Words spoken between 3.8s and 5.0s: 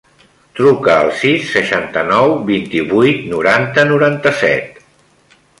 noranta-set.